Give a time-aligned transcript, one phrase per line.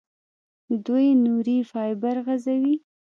[0.85, 2.75] دوی نوري فایبر غځوي.